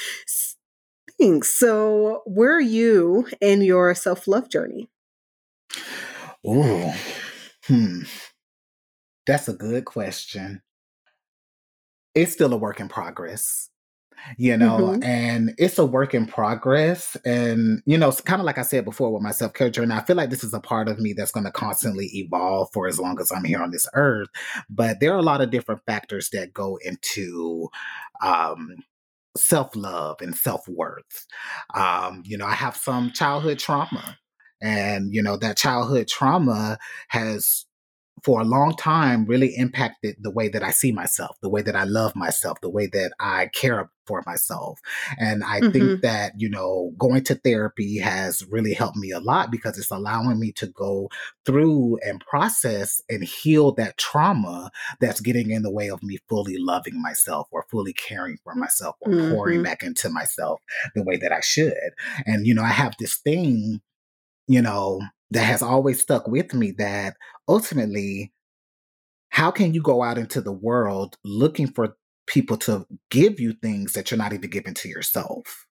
[1.21, 1.57] Thanks.
[1.57, 4.89] So, where are you in your self love journey?
[6.45, 6.95] Oh,
[7.67, 8.03] hmm.
[9.27, 10.63] That's a good question
[12.15, 13.71] it's still a work in progress
[14.39, 15.03] you know mm-hmm.
[15.03, 18.85] and it's a work in progress and you know it's kind of like i said
[18.85, 21.31] before with my self-care journey i feel like this is a part of me that's
[21.31, 24.29] going to constantly evolve for as long as i'm here on this earth
[24.71, 27.69] but there are a lot of different factors that go into
[28.23, 28.77] um,
[29.37, 31.27] self-love and self-worth
[31.75, 34.17] um, you know i have some childhood trauma
[34.63, 37.67] and you know that childhood trauma has
[38.25, 41.77] for a long time really impacted the way that I see myself, the way that
[41.77, 44.81] I love myself, the way that I care for myself.
[45.19, 45.73] And I mm-hmm.
[45.73, 49.91] think that, you know, going to therapy has really helped me a lot because it's
[49.91, 51.11] allowing me to go
[51.45, 56.57] through and process and heal that trauma that's getting in the way of me fully
[56.59, 59.35] loving myself or fully caring for myself or mm-hmm.
[59.35, 60.61] pouring back into myself
[60.95, 61.93] the way that I should.
[62.25, 63.83] And, you know, I have this thing,
[64.47, 65.03] you know,
[65.35, 67.17] that has always stuck with me that
[67.49, 68.33] ultimately,
[69.29, 73.93] how can you go out into the world looking for people to give you things
[73.93, 75.67] that you're not even giving to yourself?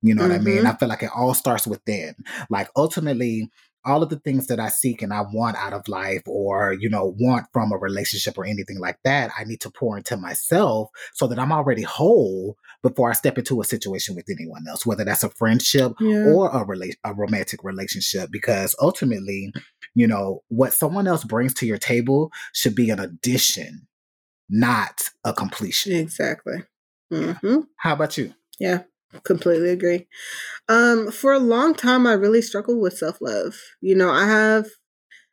[0.00, 0.30] You know mm-hmm.
[0.30, 0.56] what I mean?
[0.58, 0.66] Mm-hmm.
[0.68, 2.14] I feel like it all starts within.
[2.48, 3.50] Like ultimately,
[3.84, 6.88] all of the things that I seek and I want out of life or, you
[6.88, 10.90] know, want from a relationship or anything like that, I need to pour into myself
[11.14, 15.04] so that I'm already whole before I step into a situation with anyone else, whether
[15.04, 16.24] that's a friendship yeah.
[16.26, 19.52] or a rela- a romantic relationship because ultimately,
[19.94, 23.86] you know, what someone else brings to your table should be an addition,
[24.48, 25.92] not a completion.
[25.92, 26.64] Exactly.
[27.12, 27.60] Mm-hmm.
[27.76, 28.34] How about you?
[28.58, 28.82] Yeah.
[29.24, 30.06] Completely agree.
[30.68, 33.54] Um, for a long time, I really struggled with self love.
[33.80, 34.66] You know, I have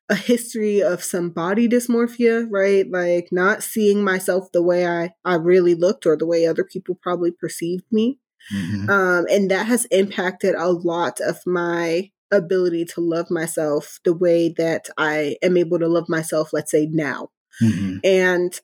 [0.09, 2.85] a history of some body dysmorphia, right?
[2.89, 6.97] Like not seeing myself the way I, I really looked or the way other people
[7.01, 8.19] probably perceived me.
[8.53, 8.89] Mm-hmm.
[8.89, 14.53] Um, and that has impacted a lot of my ability to love myself the way
[14.57, 17.29] that I am able to love myself, let's say now.
[17.61, 17.97] Mm-hmm.
[18.03, 18.59] And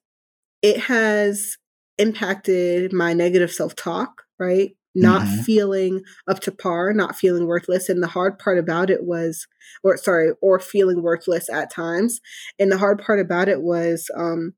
[0.62, 1.58] it has
[1.98, 4.72] impacted my negative self talk, right?
[4.94, 5.42] Not mm-hmm.
[5.42, 7.90] feeling up to par, not feeling worthless.
[7.90, 9.48] And the hard part about it was,
[9.84, 12.20] or sorry, or feeling worthless at times.
[12.60, 14.54] And the hard part about it was, um,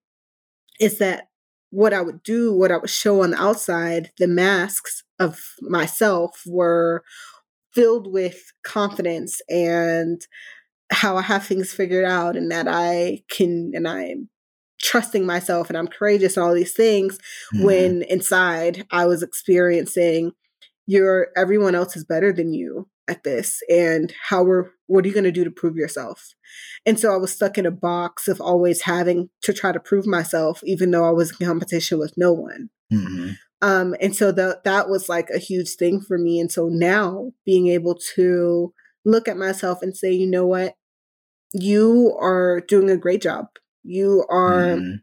[0.79, 1.27] is that
[1.69, 6.41] what I would do, what I would show on the outside, the masks of myself
[6.45, 7.03] were
[7.73, 10.21] filled with confidence and
[10.91, 14.29] how I have things figured out and that I can, and I'm
[14.83, 17.17] trusting myself and I'm courageous and all these things
[17.53, 17.65] mm-hmm.
[17.65, 20.33] when inside I was experiencing
[20.85, 25.13] you're everyone else is better than you at this and how we're what are you
[25.13, 26.33] going to do to prove yourself
[26.85, 30.05] and so i was stuck in a box of always having to try to prove
[30.05, 33.31] myself even though i was in competition with no one Mm-hmm.
[33.61, 37.31] um and so that that was like a huge thing for me and so now
[37.45, 40.75] being able to look at myself and say you know what
[41.53, 43.47] you are doing a great job
[43.83, 45.01] you are Mhm.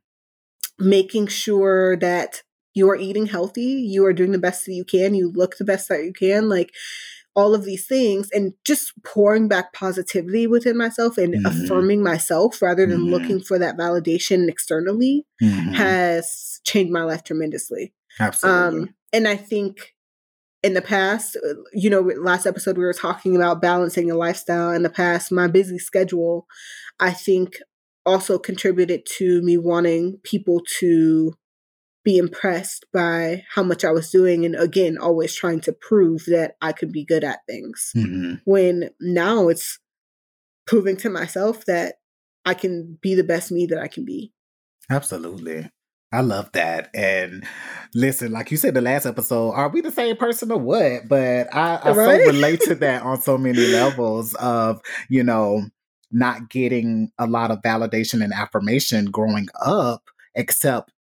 [0.79, 2.43] making sure that
[2.75, 5.65] you are eating healthy, you are doing the best that you can, you look the
[5.65, 6.73] best that you can, like
[7.35, 11.47] all of these things, and just pouring back positivity within myself and Mhm.
[11.47, 13.11] affirming myself rather than Mhm.
[13.11, 15.75] looking for that validation externally Mhm.
[15.75, 17.93] has changed my life tremendously.
[18.19, 18.81] Absolutely.
[18.81, 19.95] Um, and I think
[20.63, 24.71] in the past, uh, you know, last episode we were talking about balancing a lifestyle.
[24.73, 26.47] In the past, my busy schedule,
[26.99, 27.59] I think,
[28.07, 31.35] also contributed to me wanting people to
[32.03, 34.45] be impressed by how much I was doing.
[34.47, 37.93] And again, always trying to prove that I could be good at things.
[37.95, 38.41] Mhm.
[38.45, 39.79] When now it's
[40.67, 41.97] proving to myself that
[42.47, 44.33] I can be the best me that I can be.
[44.91, 45.69] Absolutely.
[46.13, 46.91] I love that.
[46.95, 47.45] And
[47.95, 51.07] listen, like you said the last episode, are we the same person or what?
[51.09, 52.21] But I, I Right?
[52.23, 55.63] so relate to that on so many levels of, you know,
[56.13, 60.93] not getting a lot of validation and affirmation growing up, except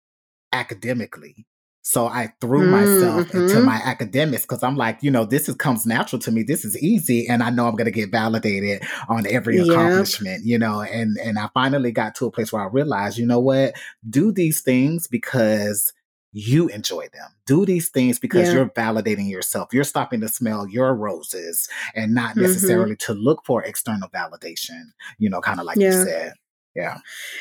[0.53, 1.47] academically.
[1.83, 3.63] So I threw Mm, myself into mhm.
[3.63, 6.43] my academics because I'm like, you know, this is comes natural to me.
[6.43, 9.59] This is easy, and I know I'm going to get validated on every Yep.
[9.59, 10.45] accomplishment.
[10.45, 13.41] You know, and and I finally got to a place where I realized, you know
[13.41, 13.75] what,
[14.09, 15.93] do these things because
[16.33, 17.31] you enjoy them.
[17.47, 18.55] Do these things because Yeah.
[18.55, 19.71] you're validating yourself.
[19.73, 22.43] You're stopping to smell your roses and not Mhm.
[22.43, 24.93] necessarily to look for external validation.
[25.19, 26.35] You know, kind of like you said.
[26.75, 26.99] Yeah.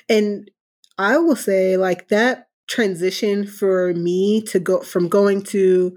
[0.07, 0.49] And
[0.97, 5.95] I will say, like, that transition for me to go from going to,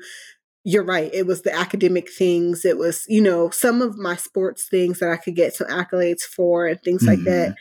[0.65, 2.65] you're right, it was the academic things.
[2.65, 6.23] It was, you know, some of my sports things that I could get some accolades
[6.23, 7.55] for and things like that.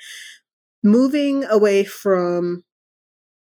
[0.84, 2.64] Moving away from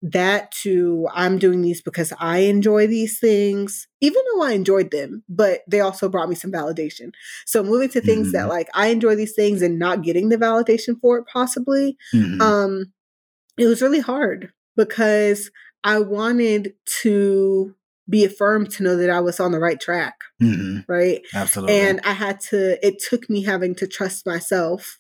[0.03, 5.25] that to I'm doing these because I enjoy these things, even though I enjoyed them,
[5.29, 7.13] but they also brought me some validation.
[7.47, 8.49] So moving to things that Mhm.
[8.49, 12.41] like I enjoy these things and not getting the validation for it possibly Mhm.
[12.41, 12.93] um
[13.57, 15.51] it was really hard because
[15.83, 17.75] i wanted to
[18.09, 20.85] be affirmed to know that i was on the right track Mhm.
[20.89, 21.75] right Absolutely.
[21.81, 24.99] and i had to it took me having to trust myself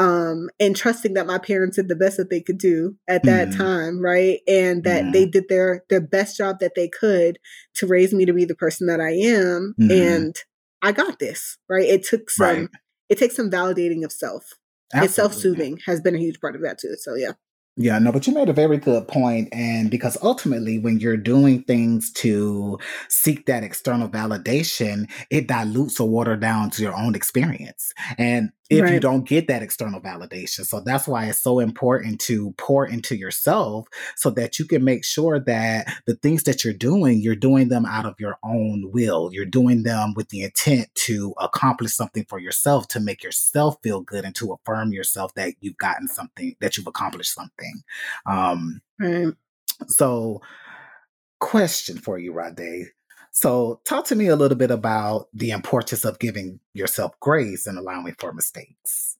[0.00, 3.48] um and trusting that my parents did the best that they could do at that
[3.48, 3.56] Mhm.
[3.56, 7.38] time right and that they did their their best job that they could
[7.74, 9.90] to raise me to be the person that i am Mhm.
[9.90, 10.36] and
[10.82, 12.68] i got this right it took some Right.
[13.10, 14.54] it takes some validating of self
[14.94, 15.08] Absolutely.
[15.08, 17.32] self-soothing has been a huge part of that too so yeah
[17.76, 21.62] Yeah, no, but you made a very good point, And because ultimately, when you're doing
[21.62, 27.92] things to seek that external validation, it dilutes or water down to your own experience.
[28.18, 32.52] And if you don't get that external validation, so that's why it's so important to
[32.52, 37.20] pour into yourself so that you can make sure that the things that you're doing,
[37.20, 39.30] you're doing them out of your own will.
[39.32, 44.00] You're doing them with the intent to accomplish something for yourself, to make yourself feel
[44.00, 47.82] good, and to affirm yourself that you've gotten something, that you've accomplished something.
[48.26, 49.34] Um, right
[49.88, 50.42] so,
[51.38, 52.88] question for you, Rade.
[53.32, 57.78] So, talk to me a little bit about the importance of giving yourself grace and
[57.78, 59.16] allowing for mistakes.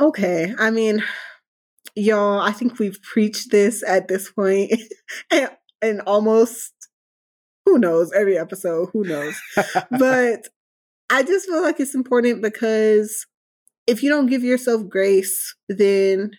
[0.00, 0.54] Okay.
[0.58, 1.02] I mean,
[1.94, 4.72] y'all, I think we've preached this at this point
[5.30, 5.50] and,
[5.82, 6.72] and almost
[7.64, 9.40] who knows every episode, who knows.
[9.90, 10.48] But
[11.10, 13.26] I just feel like it's important because
[13.86, 16.32] if you don't give yourself grace, then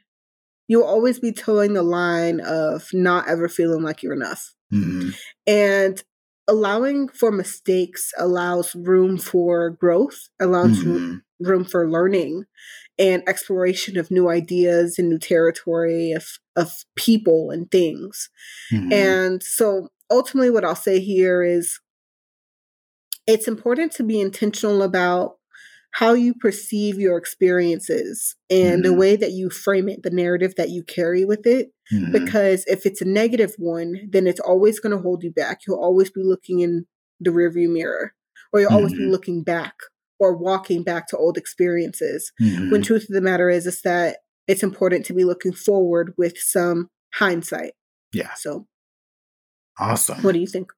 [0.68, 4.54] you'll always be towing the line of not ever feeling like you're enough.
[4.72, 5.16] Mhm.
[5.48, 6.04] And
[6.50, 11.22] allowing for mistakes allows room for growth, allows Mhm.
[11.40, 12.46] room for learning
[13.00, 16.26] and exploration of new ideas and new territory of,
[16.58, 18.30] of people and things.
[18.74, 18.92] Mhm.
[18.94, 21.80] And so ultimately, what I'll say here is
[23.28, 25.39] it's important to be intentional about
[25.92, 28.98] how you perceive your experiences and the Mhm.
[28.98, 31.72] way that you frame it, the narrative that you carry with it.
[31.92, 32.12] Mhm.
[32.12, 35.62] Because if it's a negative one, then it's always going to hold you back.
[35.68, 36.86] You'll always be looking in
[37.20, 38.14] the rearview mirror,
[38.54, 39.12] or you'll always be Mhm.
[39.12, 39.74] looking back
[40.20, 42.32] or walking back to old experiences.
[42.70, 46.38] When truth of the matter is, is that it's important to be looking forward with
[46.38, 47.74] some hindsight.
[48.14, 48.68] yeah, So,
[49.80, 50.22] awesome.
[50.24, 50.72] what do you think?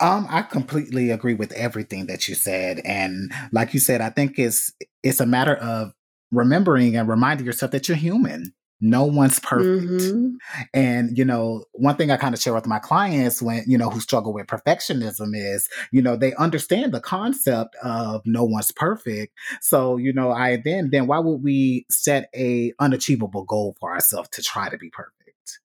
[0.00, 4.38] Um, I completely agree with everything that you said, and like you said, I think
[4.38, 4.72] it's
[5.02, 5.92] it's a matter of
[6.32, 8.54] remembering and reminding yourself that you're human.
[8.80, 9.76] No one's perfect.
[9.80, 10.40] Mhm.
[10.74, 13.90] And, you know, one thing I kind of share with my clients when, you know,
[13.90, 19.34] who struggle with perfectionism is, you know, they understand the concept of no one's perfect.
[19.60, 24.30] So, you know, I then, then why would we set a unachievable goal for ourselves
[24.30, 25.60] to try to be perfect?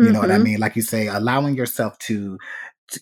[0.00, 0.44] You know what I Mhm.
[0.44, 0.60] mean?
[0.60, 2.38] Like you say, allowing yourself to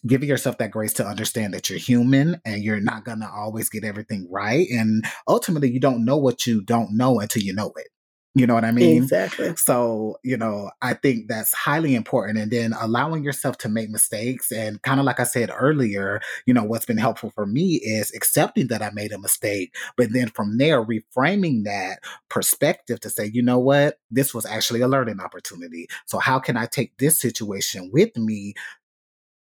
[0.07, 3.69] giving yourself that grace to understand that you're human and you're not going to always
[3.69, 4.67] get everything right.
[4.71, 7.89] And ultimately, you don't know what you don't know until you know it.
[8.37, 9.03] You know what I mean?
[9.03, 9.57] Exactly.
[9.57, 12.37] So, you know, I think that's highly important.
[12.37, 14.53] And then allowing yourself to make mistakes.
[14.53, 18.15] And kind of like I said earlier, you know, what's been helpful for me is
[18.15, 23.25] accepting that I made a mistake, but then from there, reframing that perspective to say,
[23.25, 25.89] you know what, this was actually a learning opportunity.
[26.05, 28.53] So, how can I take this situation with me?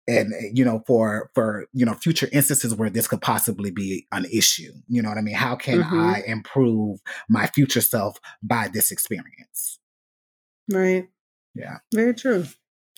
[0.07, 4.05] And eh, you know for for you know future instances where this could possibly be
[4.11, 5.93] an issue you know what i mean how can Mhm.
[6.13, 6.99] i improve
[7.29, 9.79] my future self by this experience
[10.69, 11.07] Right.
[11.55, 12.45] yeah Very true.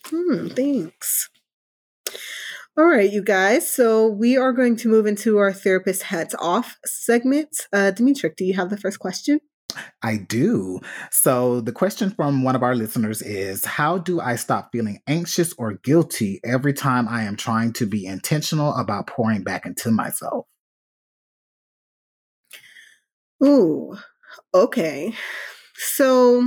[0.08, 1.30] Hmm, thanks.
[2.78, 3.72] All right, you guys.
[3.72, 7.68] So we are going to move into our therapist hats off segment.
[7.72, 9.40] Uh, Demetric, do you have the first question?
[10.04, 10.80] I do.
[11.12, 15.54] So, the question from one of our listeners is How do I stop feeling anxious
[15.58, 20.46] or guilty every time I am trying to be intentional about pouring back into myself?
[23.44, 23.96] Ooh,
[24.54, 25.14] okay.
[25.76, 26.44] So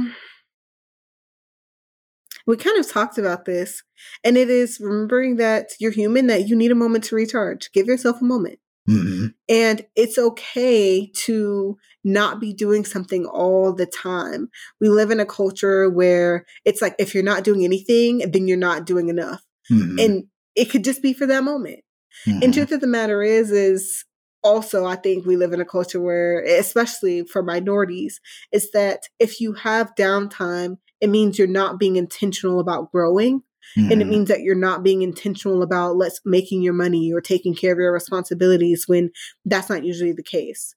[2.47, 3.83] we kind of talked about this,
[4.25, 7.71] and it is remembering that you're human, that you need a moment to recharge.
[7.73, 8.59] Give yourself a moment.
[8.89, 14.49] Hmm And it's okay to not be doing something all the time.
[14.81, 18.57] We live in a culture where it's like if you're not doing anything, then you're
[18.57, 19.43] not doing enough.
[19.69, 20.25] hmm And
[20.55, 21.81] it could just be for that moment.
[22.27, 24.05] And hmm truth of the matter is, is
[24.43, 28.21] also I think we live in a culture where, especially for minorities,
[28.53, 33.43] is that if you have downtime, it means you're not being intentional about growing
[33.91, 37.21] and it hmm means that you're not being intentional about let's making your money or
[37.21, 39.11] taking care of your responsibilities when
[39.45, 40.75] that's not usually the case.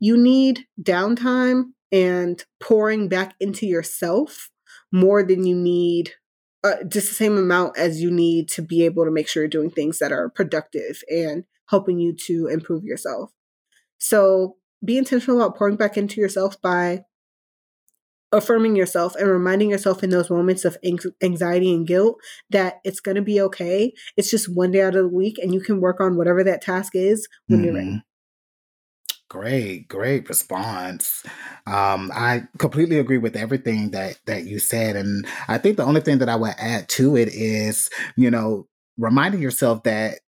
[0.00, 4.50] You need downtime and pouring back into yourself
[4.92, 6.12] more than you need
[6.64, 9.48] uh, just the same amount as you need to be able to make sure you're
[9.48, 13.30] doing things that are productive and helping you to improve yourself.
[13.98, 17.04] So be intentional about pouring back into yourself by
[18.32, 20.76] affirming yourself and reminding yourself in those moments of
[21.22, 22.18] anxiety and guilt
[22.50, 23.92] that it's going to be okay.
[24.16, 26.62] It's just one day out of the week and you can work on whatever that
[26.62, 27.98] task is when you're ready.
[27.98, 28.02] Mhm.
[29.30, 31.22] Great, great response.
[31.66, 36.00] Um, I completely agree with everything that that you said, and I think the only
[36.00, 38.66] thing that I would add to it is, you know,
[38.96, 40.20] reminding yourself that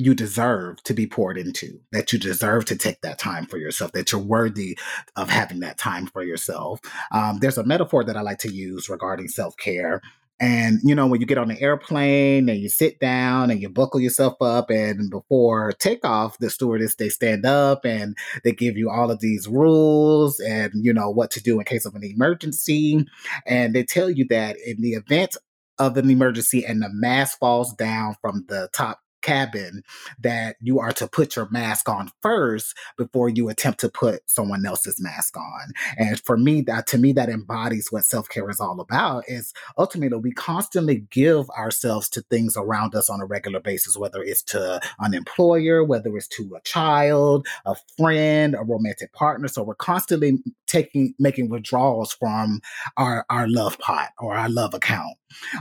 [0.00, 3.92] you deserve to be poured into, that you deserve to take that time for yourself,
[3.92, 4.78] that you're worthy
[5.16, 6.80] of having that time for yourself.
[7.12, 10.00] Um, there's a metaphor that I like to use regarding self care.
[10.42, 13.68] And, you know, when you get on the airplane and you sit down and you
[13.68, 18.88] buckle yourself up, and before takeoff, the stewardess, they stand up and they give you
[18.88, 23.04] all of these rules and, you know, what to do in case of an emergency.
[23.46, 25.36] And they tell you that in the event
[25.78, 29.82] of an emergency and the mask falls down from the top cabin
[30.18, 34.64] that you are to put your mask on first before you attempt to put someone
[34.64, 35.72] else's mask on.
[35.96, 40.18] And for me that to me that embodies what self-care is all about is ultimately
[40.18, 44.80] we constantly give ourselves to things around us on a regular basis whether it's to
[44.98, 49.48] an employer whether it's to a child a friend a romantic partner.
[49.48, 52.60] So we're constantly taking making withdrawals from
[52.96, 55.16] our our love pot or our love account.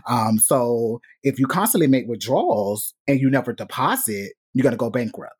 [0.07, 4.89] Um, so if you constantly make withdrawals and you never deposit, you're going to go
[4.89, 5.35] bankrupt.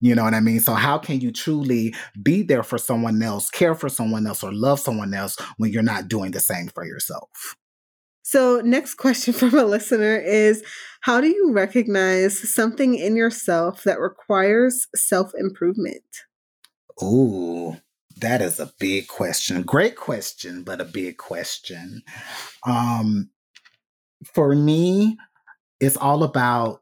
[0.00, 0.60] You know what I mean?
[0.60, 4.52] So, how can you truly be there for someone else, care for someone else, or
[4.52, 7.56] love someone else when you're not doing the same for yourself?
[8.22, 10.62] So, next question from a listener is
[11.00, 16.04] How do you recognize something in yourself that requires self improvement?
[17.02, 17.76] Ooh,
[18.18, 19.62] that is a big question.
[19.62, 22.02] Great question, but a big question.
[22.66, 23.30] Um,
[24.34, 25.16] for me,
[25.80, 26.80] it's all about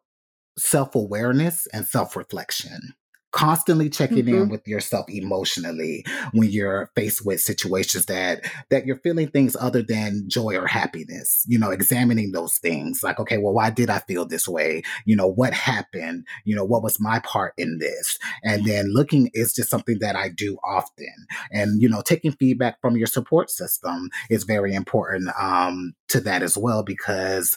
[0.59, 2.95] self awareness and self reflection.
[3.33, 4.51] Constantly checking in Mhm.
[4.51, 10.23] with yourself emotionally when you're faced with situations that that you're feeling things other than
[10.29, 11.43] joy or happiness.
[11.49, 14.83] You know, examining those things like, okay, well, why did I feel this way?
[15.05, 16.25] You know, what happened?
[16.45, 18.21] You know, what was my part in this?
[18.45, 21.27] And then looking is just something that I do often.
[21.51, 26.45] And you know, taking feedback from your support system is very important um, to that
[26.45, 27.57] as well because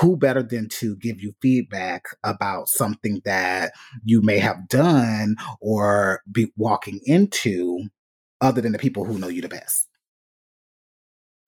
[0.00, 3.72] who better than to give you feedback about something that
[4.04, 7.80] you may have done or be walking into
[8.40, 9.88] other than the people who know you the best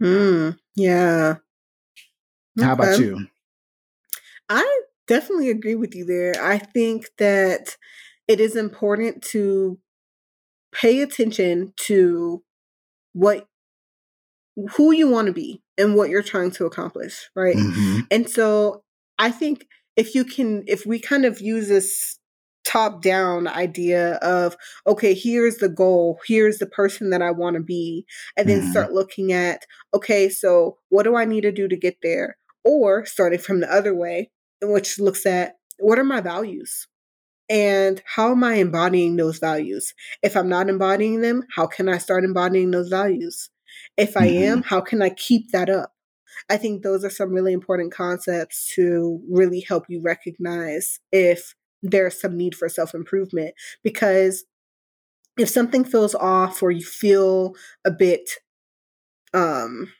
[0.02, 1.36] Mm, yeah.
[2.58, 3.26] How about you?
[4.48, 6.34] I definitely agree with you there.
[6.42, 7.76] I think that
[8.28, 9.78] it is important to
[10.72, 12.42] pay attention to
[13.12, 13.46] what
[14.74, 17.56] who you want to be and what you're trying to accomplish, right?
[17.56, 18.82] hmm And so
[19.18, 19.66] I think
[19.96, 22.18] if you can, if we kind of use this
[22.64, 24.56] top down idea of,
[24.86, 28.04] okay, here's the goal, here's the person that I want to be,
[28.36, 28.70] and then Mhm.
[28.70, 29.64] start looking at,
[29.94, 32.36] okay, so what do I need to do to get there?
[32.64, 34.30] Or starting from the other way,
[34.62, 36.88] which looks at what are my values?
[37.48, 39.94] And how am I embodying those values?
[40.22, 43.50] If I'm not embodying them, how can I start embodying those values?
[43.96, 45.92] If I am, how can I keep that up?
[46.50, 52.20] I think those are some really important concepts to really help you recognize if there's
[52.20, 53.54] some need for self improvement.
[53.82, 54.44] Because
[55.38, 58.30] if something feels off or you feel a bit
[59.34, 59.92] um,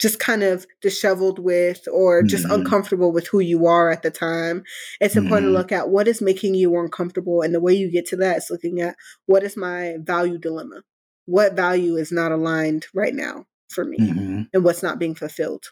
[0.00, 2.56] just kind of disheveled with or just Mhm.
[2.56, 4.64] uncomfortable with who you are at the time,
[5.00, 5.52] it's important Mhm.
[5.54, 7.42] to look at what is making you uncomfortable.
[7.42, 10.82] And the way you get to that is looking at what is my value dilemma?
[11.26, 15.64] What value is not aligned right now for me hmm and what's not being fulfilled?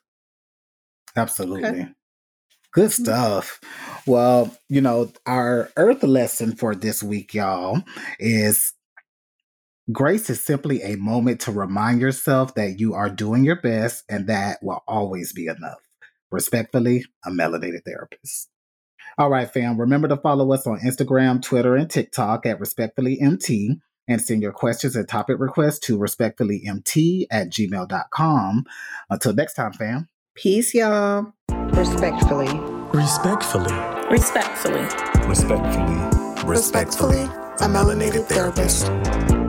[1.17, 1.89] Absolutely.
[2.73, 3.61] Good stuff.
[4.05, 7.83] Well, you know, our earth lesson for this week, y'all,
[8.19, 8.73] is
[9.93, 14.27] grace is simply a moment to remind yourself that you are doing your best and
[14.27, 15.79] that will always be enough.
[16.33, 18.49] Respectfully, a melanated therapist.
[19.19, 19.79] All right, fam.
[19.79, 23.21] Remember to follow us on Instagram, Twitter, and TikTok at respectfullymt
[24.09, 28.65] and send your questions and topic requests to respectfullymt at gmail.com.
[29.11, 30.09] Until next time, fam.
[30.35, 31.33] Peace, y'all.
[31.51, 32.49] Respectfully.
[32.93, 33.73] Respectfully.
[34.11, 34.87] Respectfully.
[35.27, 36.45] Respectfully.
[36.45, 39.44] Respectfully, a melanated therapist.